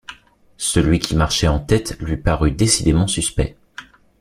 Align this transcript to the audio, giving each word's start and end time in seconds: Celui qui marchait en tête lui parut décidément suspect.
Celui 0.57 0.97
qui 0.97 1.15
marchait 1.15 1.47
en 1.47 1.59
tête 1.59 1.95
lui 1.99 2.17
parut 2.17 2.49
décidément 2.51 3.05
suspect. 3.05 3.55